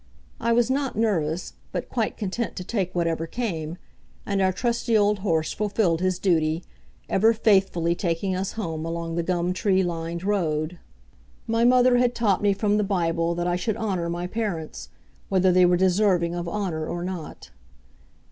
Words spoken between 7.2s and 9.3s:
faithfully taking us home along the